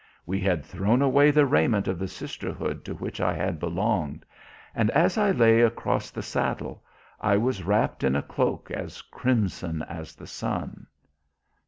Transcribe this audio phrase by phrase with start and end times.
[0.25, 4.25] We had thrown away the raiment of the sisterhood to which I had belonged,
[4.73, 6.83] and as I lay across the saddle
[7.19, 10.87] I was wrapped in a cloak as crimson as the sun."